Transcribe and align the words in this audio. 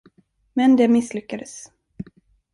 Men 0.53 0.75
det 0.75 0.87
misslyckades. 0.87 1.67